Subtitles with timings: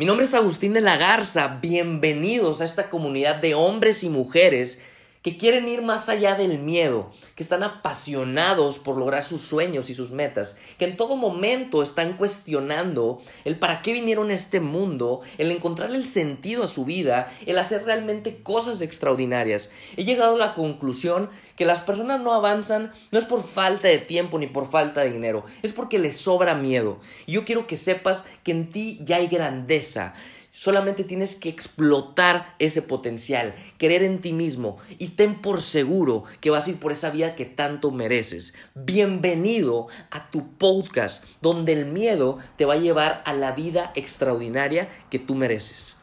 [0.00, 4.80] Mi nombre es Agustín de la Garza, bienvenidos a esta comunidad de hombres y mujeres
[5.22, 9.94] que quieren ir más allá del miedo, que están apasionados por lograr sus sueños y
[9.94, 15.20] sus metas, que en todo momento están cuestionando el para qué vinieron a este mundo,
[15.38, 19.70] el encontrar el sentido a su vida, el hacer realmente cosas extraordinarias.
[19.96, 23.98] He llegado a la conclusión que las personas no avanzan no es por falta de
[23.98, 27.00] tiempo ni por falta de dinero, es porque les sobra miedo.
[27.26, 30.14] Y yo quiero que sepas que en ti ya hay grandeza.
[30.60, 36.50] Solamente tienes que explotar ese potencial, creer en ti mismo y ten por seguro que
[36.50, 38.54] vas a ir por esa vida que tanto mereces.
[38.74, 44.88] Bienvenido a tu podcast donde el miedo te va a llevar a la vida extraordinaria
[45.10, 45.94] que tú mereces.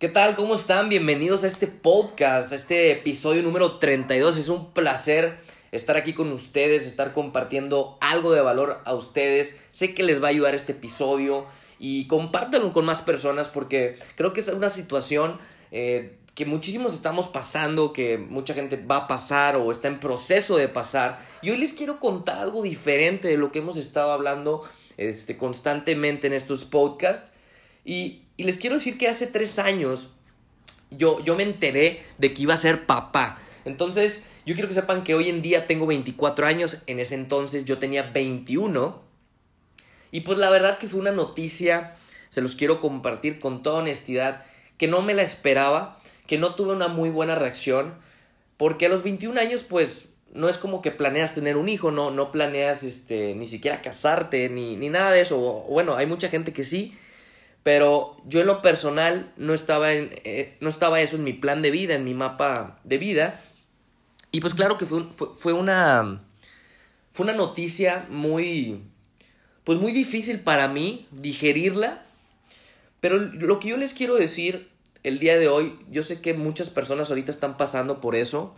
[0.00, 0.34] ¿Qué tal?
[0.34, 0.88] ¿Cómo están?
[0.88, 4.38] Bienvenidos a este podcast, a este episodio número 32.
[4.38, 5.38] Es un placer
[5.72, 9.60] estar aquí con ustedes, estar compartiendo algo de valor a ustedes.
[9.70, 11.46] Sé que les va a ayudar este episodio
[11.78, 15.38] y compártanlo con más personas porque creo que es una situación
[15.70, 20.56] eh, que muchísimos estamos pasando, que mucha gente va a pasar o está en proceso
[20.56, 21.18] de pasar.
[21.42, 24.62] Y hoy les quiero contar algo diferente de lo que hemos estado hablando
[24.96, 27.32] este, constantemente en estos podcasts.
[27.84, 30.10] Y, y les quiero decir que hace tres años
[30.90, 33.38] yo, yo me enteré de que iba a ser papá.
[33.64, 37.64] Entonces, yo quiero que sepan que hoy en día tengo 24 años, en ese entonces
[37.64, 39.02] yo tenía 21.
[40.12, 41.96] Y pues la verdad que fue una noticia,
[42.30, 44.44] se los quiero compartir con toda honestidad,
[44.76, 47.94] que no me la esperaba, que no tuve una muy buena reacción,
[48.56, 52.10] porque a los 21 años pues no es como que planeas tener un hijo, no,
[52.10, 55.38] no planeas este, ni siquiera casarte, ni, ni nada de eso.
[55.38, 56.96] bueno, hay mucha gente que sí,
[57.62, 61.62] pero yo en lo personal no estaba, en, eh, no estaba eso en mi plan
[61.62, 63.40] de vida, en mi mapa de vida.
[64.32, 66.22] Y pues claro que fue, fue, una.
[67.10, 68.82] Fue una noticia muy.
[69.64, 72.06] Pues muy difícil para mí digerirla.
[73.00, 74.70] Pero lo que yo les quiero decir
[75.02, 78.54] el día de hoy, yo sé que muchas personas ahorita están pasando por eso.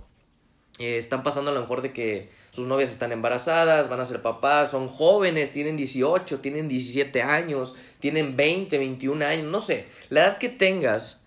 [0.78, 4.22] Eh, están pasando a lo mejor de que sus novias están embarazadas, van a ser
[4.22, 9.84] papás, son jóvenes, tienen 18, tienen 17 años, tienen 20, 21 años, no sé.
[10.08, 11.24] La edad que tengas,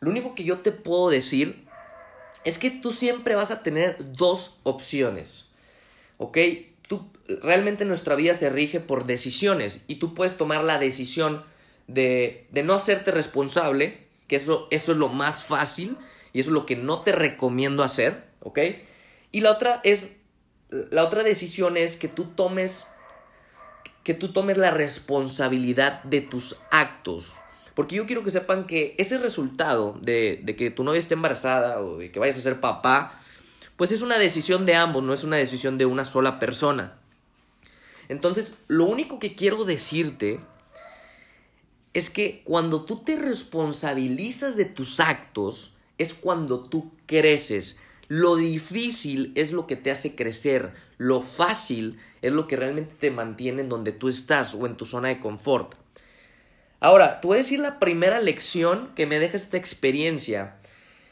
[0.00, 1.65] lo único que yo te puedo decir
[2.46, 5.46] es que tú siempre vas a tener dos opciones.
[6.16, 6.38] ¿Ok?
[6.88, 7.10] Tú,
[7.42, 11.44] realmente nuestra vida se rige por decisiones y tú puedes tomar la decisión
[11.88, 15.98] de, de no hacerte responsable, que eso, eso es lo más fácil
[16.32, 18.60] y eso es lo que no te recomiendo hacer, ¿ok?
[19.32, 20.18] Y la otra es,
[20.70, 22.86] la otra decisión es que tú tomes,
[24.04, 27.32] que tú tomes la responsabilidad de tus actos,
[27.76, 31.98] porque yo quiero que sepan que ese resultado de, que tu novia esté embarazada o
[31.98, 33.20] de que vayas a ser papá,
[33.76, 36.96] pues es una decisión de ambos, no es una decisión de una sola persona.
[38.08, 40.40] Entonces, lo único que quiero decirte
[41.92, 47.78] es que cuando tú te responsabilizas de tus actos, es cuando tú creces.
[48.08, 53.10] Lo difícil es lo que te hace crecer, lo fácil es lo que realmente te
[53.10, 55.74] mantiene en donde tú estás o en tu zona de confort.
[56.80, 60.56] Ahora, tú voy a decir la primera lección que me deja esta experiencia,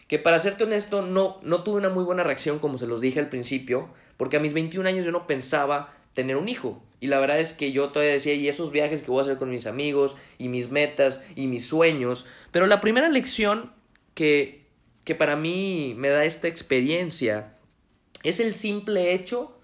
[0.08, 3.20] que para serte honesto no, no tuve una muy buena reacción como se los dije
[3.20, 6.82] al principio, porque a mis 21 años yo no pensaba tener un hijo.
[7.00, 9.38] Y la verdad es que yo todavía decía, y esos viajes que voy a hacer
[9.38, 12.26] con mis amigos, y mis metas, y mis sueños.
[12.50, 13.72] Pero la primera lección
[14.14, 14.66] que,
[15.04, 17.54] que para mí me da esta experiencia
[18.22, 19.58] es el simple hecho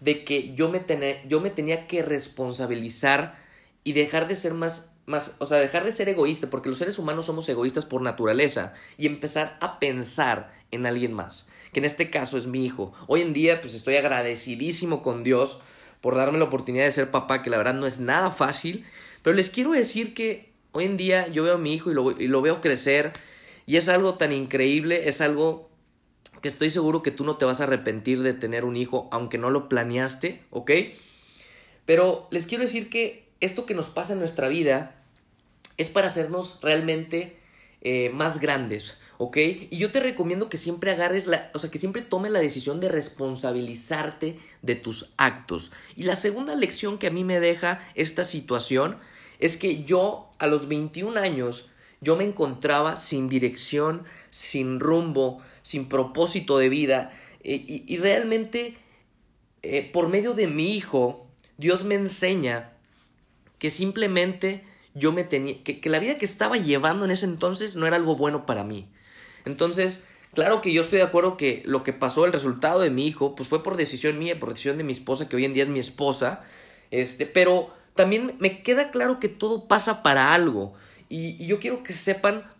[0.00, 0.84] de que yo me,
[1.28, 3.38] yo me tenía que responsabilizar
[3.84, 6.98] y dejar de ser más más, o sea, dejar de ser egoísta, porque los seres
[6.98, 12.10] humanos somos egoístas por naturaleza, y empezar a pensar en alguien más, que en este
[12.10, 12.92] caso es mi hijo.
[13.06, 15.60] Hoy en día, pues estoy agradecidísimo con Dios
[16.00, 18.84] por darme la oportunidad de ser papá, que la verdad no es nada fácil,
[19.22, 22.10] pero les quiero decir que hoy en día yo veo a mi hijo y lo,
[22.10, 23.12] y lo veo crecer,
[23.66, 25.70] y es algo tan increíble, es algo
[26.42, 29.38] que estoy seguro que tú no te vas a arrepentir de tener un hijo, aunque
[29.38, 30.70] no lo planeaste, ¿ok?
[31.86, 35.02] Pero les quiero decir que esto que nos pasa en nuestra vida
[35.76, 37.38] es para hacernos realmente
[37.80, 39.36] eh, más grandes, ¿ok?
[39.70, 42.80] Y yo te recomiendo que siempre agarres la, o sea, que siempre tomes la decisión
[42.80, 45.72] de responsabilizarte de tus actos.
[45.96, 48.98] Y la segunda lección que a mí me deja esta situación
[49.38, 51.66] es que yo a los 21 años
[52.00, 58.76] yo me encontraba sin dirección, sin rumbo, sin propósito de vida eh, y, realmente
[59.62, 61.26] eh, por medio de mi hijo
[61.56, 62.73] Dios me enseña
[63.64, 64.62] que simplemente
[64.92, 68.14] yo me tenía, que, la vida que estaba llevando en ese entonces no era algo
[68.14, 68.90] bueno para mí.
[69.46, 73.06] Entonces, Claro que yo estoy de acuerdo que lo que pasó, el resultado de mi
[73.06, 75.62] hijo, pues fue por decisión mía, por decisión de mi esposa, que hoy en día
[75.62, 76.42] es mi esposa.
[76.90, 80.74] Este, pero también me queda claro que todo pasa para algo.
[81.08, 82.50] Y, yo quiero que sepan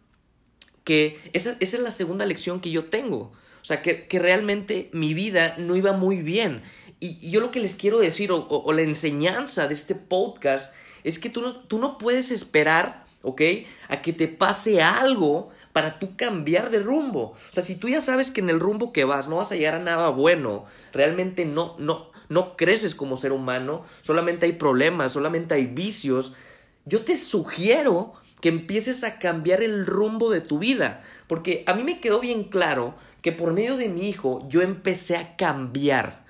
[0.84, 3.32] que esa, es la segunda lección que yo tengo.
[3.60, 6.62] O sea, que, realmente mi vida no iba muy bien.
[7.00, 10.72] Y, yo lo que les quiero decir, o, la enseñanza de este podcast,
[11.04, 13.42] es que tú no, tú no puedes esperar, ¿ok?
[13.88, 17.32] A que te pase algo para tú cambiar de rumbo.
[17.32, 19.56] O sea, si tú ya sabes que en el rumbo que vas no vas a
[19.56, 25.12] llegar a nada bueno, realmente no, no, no creces como ser humano, solamente hay problemas,
[25.12, 26.32] solamente hay vicios,
[26.84, 31.02] yo te sugiero que empieces a cambiar el rumbo de tu vida.
[31.26, 35.16] Porque a mí me quedó bien claro que por medio de mi hijo yo empecé
[35.16, 36.23] a cambiar.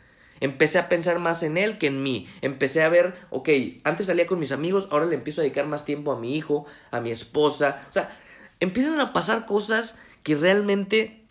[0.45, 2.29] Empecé a pensar más en él que en mí.
[2.43, 3.49] Empecé a ver, ok,
[3.83, 6.67] antes salía con mis amigos, ahora le empiezo a dedicar más tiempo a mi hijo,
[6.91, 7.83] a mi esposa.
[7.89, 8.15] O sea,
[8.61, 11.25] empiezan a pasar cosas que realmente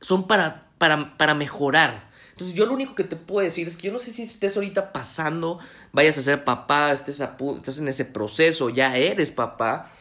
[0.00, 2.10] son para, para, para mejorar.
[2.32, 4.56] Entonces yo lo único que te puedo decir es que yo no sé si estés
[4.56, 5.60] ahorita pasando,
[5.92, 9.92] vayas a ser papá, estés, estás en ese proceso, ya eres papá.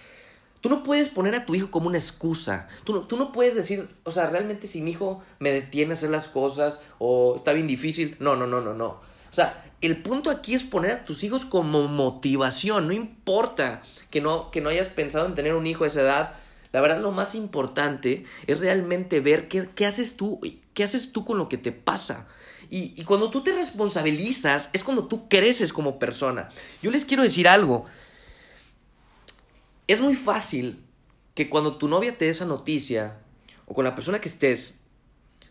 [0.63, 2.69] Tú no puedes poner a tu hijo como una excusa.
[2.85, 5.95] Tú no, tú no puedes decir, o sea, realmente si mi hijo me detiene a
[5.95, 8.15] hacer las cosas o está bien difícil.
[8.21, 8.87] No, no, no, no, no.
[8.87, 12.87] O sea, el punto aquí es poner a tus hijos como motivación.
[12.87, 16.33] No importa que no, que no hayas pensado en tener un hijo a esa edad.
[16.71, 20.39] La verdad, lo más importante es realmente ver qué, qué haces tú
[20.73, 22.25] ¿Qué haces tú con lo que te pasa?
[22.69, 26.47] Y, y, cuando tú te responsabilizas es cuando tú creces como persona.
[26.81, 27.85] Yo les quiero decir algo.
[29.87, 30.83] Es muy fácil
[31.35, 33.19] que cuando tu novia te dé esa noticia
[33.65, 34.79] o con la persona que estés,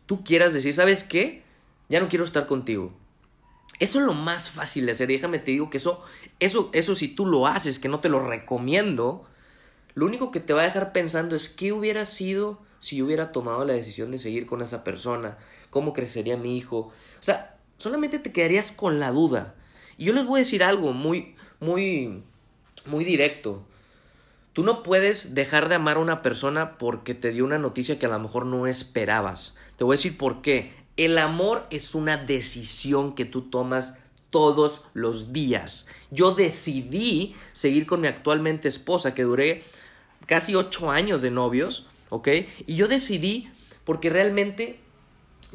[0.06, 1.43] tú quieras decir, ¿sabes qué?
[1.88, 2.93] Ya no quiero estar contigo.
[3.79, 5.08] Eso es lo más fácil de hacer.
[5.08, 6.02] déjame te digo que eso,
[6.40, 9.26] eso, eso si tú lo haces, que no te lo recomiendo,
[9.94, 13.32] lo único que te va a dejar pensando es qué hubiera sido si yo hubiera
[13.32, 15.38] tomado la decisión de seguir con esa persona,
[15.70, 16.79] cómo crecería mi hijo.
[16.79, 16.93] O
[17.23, 19.55] sea, solamente te quedarías con la duda.
[19.99, 22.23] Y yo les voy a decir algo muy, muy,
[22.87, 23.64] muy directo.
[24.53, 28.07] Tú no puedes dejar de amar a una persona porque te dio una noticia que
[28.07, 29.55] a lo mejor no esperabas.
[29.77, 30.75] Te voy a decir por qué.
[30.97, 35.87] El amor es una decisión que tú tomas todos los días.
[36.11, 39.63] Yo decidí seguir con mi actualmente esposa, que duré
[40.27, 42.29] casi ocho años de novios, ¿ok?
[42.67, 43.51] Y yo decidí
[43.85, 44.81] porque realmente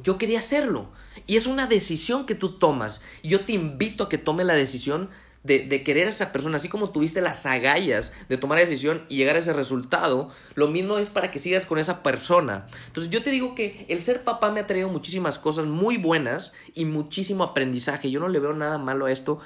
[0.03, 0.87] yo quería hacerlo.
[1.25, 3.01] Y es una decisión que tú tomas.
[3.23, 5.09] Yo te invito a que tome la decisión
[5.47, 9.17] de, querer a esa persona, así como tuviste las agallas de tomar la decisión y
[9.17, 12.67] llegar a ese resultado, lo mismo es para que sigas con esa persona.
[12.87, 16.53] Entonces yo te digo que el ser papá me ha traído muchísimas cosas muy buenas
[16.75, 18.11] y muchísimo aprendizaje.
[18.11, 19.39] Yo no le veo nada malo a esto.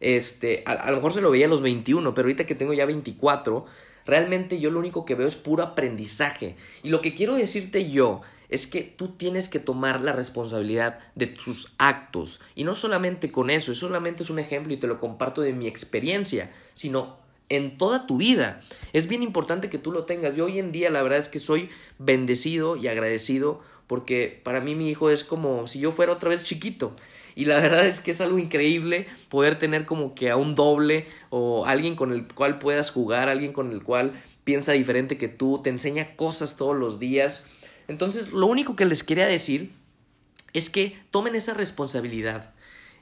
[0.00, 2.72] Este, a, a lo mejor se lo veía a los 21, pero ahorita que tengo
[2.72, 3.64] ya 24,
[4.06, 6.56] Realmente yo lo único que veo es puro aprendizaje.
[6.82, 8.20] Y lo que quiero decirte yo
[8.54, 12.40] es que tú tienes que tomar la responsabilidad de tus actos.
[12.54, 15.52] Y no solamente con eso, eso solamente es un ejemplo y te lo comparto de
[15.52, 17.16] mi experiencia, sino
[17.48, 18.60] en toda tu vida.
[18.92, 20.36] Es bien importante que tú lo tengas.
[20.36, 21.68] Yo hoy en día la verdad es que soy
[21.98, 26.44] bendecido y agradecido porque para mí mi hijo es como si yo fuera otra vez
[26.44, 26.94] chiquito.
[27.34, 31.06] Y la verdad es que es algo increíble poder tener como que a un doble
[31.30, 34.12] o alguien con el cual puedas jugar, alguien con el cual
[34.44, 37.44] piensa diferente que tú, te enseña cosas todos los días.
[37.88, 39.72] Entonces, lo único que les quería decir
[40.52, 42.52] es que tomen esa responsabilidad.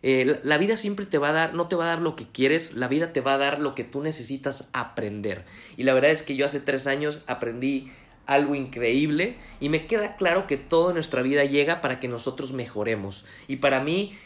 [0.02, 2.26] Eh, la vida siempre te va a dar, no te va a dar lo que
[2.26, 5.44] quieres, la vida te va a dar lo que tú necesitas aprender.
[5.76, 7.92] Y la verdad es que yo hace tres años aprendí
[8.26, 13.24] algo increíble y me queda claro que toda nuestra vida llega para que nosotros mejoremos.
[13.46, 14.18] Y para mí,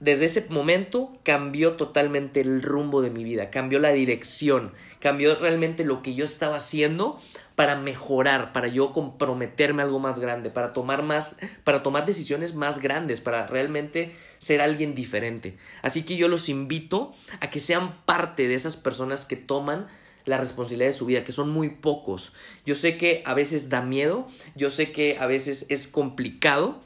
[0.00, 5.84] desde ese momento cambió totalmente el rumbo de mi vida, cambió la dirección, cambió realmente
[5.84, 7.20] lo que yo estaba haciendo
[7.54, 12.54] para mejorar, para yo comprometerme a algo más grande, para tomar más, para tomar decisiones
[12.54, 15.58] más grandes, para realmente ser alguien diferente.
[15.82, 19.86] Así que yo los invito a que sean parte de esas personas que toman
[20.24, 22.32] la responsabilidad de su vida, que son muy pocos.
[22.64, 26.80] Yo sé que a veces da miedo, yo sé que a veces es complicado,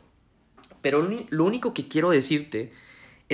[0.80, 2.72] pero lo único que quiero decirte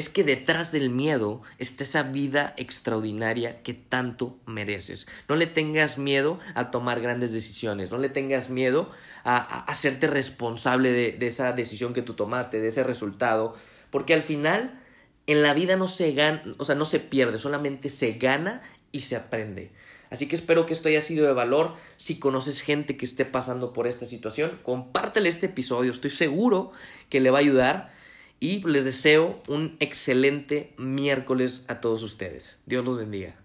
[0.01, 5.07] es que detrás del miedo está esa vida extraordinaria que tanto mereces.
[5.29, 8.91] No le tengas miedo a tomar grandes decisiones, no le tengas miedo
[9.25, 13.55] a, hacerte responsable de, de, esa decisión que tú tomaste, de ese resultado,
[13.91, 14.81] porque al final
[15.27, 19.01] en la vida no se gana, o sea, no se pierde, solamente se gana y
[19.01, 19.71] se aprende.
[20.09, 21.75] Así que espero que esto haya sido de valor.
[21.97, 25.93] Si conoces gente que esté pasando por esta situación, compártele este episodio.
[25.93, 26.73] Estoy seguro
[27.09, 28.00] que le va a ayudar.
[28.41, 32.59] Y les deseo un excelente miércoles a todos ustedes.
[32.65, 33.37] Dios los bendiga.